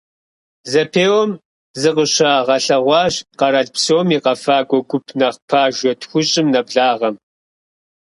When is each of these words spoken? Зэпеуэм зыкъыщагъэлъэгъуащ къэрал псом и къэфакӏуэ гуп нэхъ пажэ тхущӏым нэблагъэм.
Зэпеуэм 0.71 1.31
зыкъыщагъэлъэгъуащ 1.81 3.15
къэрал 3.39 3.67
псом 3.73 4.07
и 4.15 4.17
къэфакӏуэ 4.23 4.79
гуп 4.89 5.05
нэхъ 5.19 5.39
пажэ 5.49 5.91
тхущӏым 5.99 6.47
нэблагъэм. 6.53 7.15